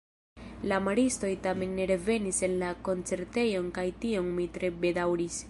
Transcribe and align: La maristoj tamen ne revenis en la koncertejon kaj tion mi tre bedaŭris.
La 0.69 0.77
maristoj 0.85 1.29
tamen 1.43 1.75
ne 1.81 1.85
revenis 1.91 2.41
en 2.49 2.57
la 2.63 2.73
koncertejon 2.89 3.71
kaj 3.79 3.87
tion 4.07 4.35
mi 4.41 4.51
tre 4.59 4.75
bedaŭris. 4.87 5.39